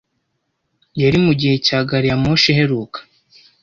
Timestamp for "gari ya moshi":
1.87-2.47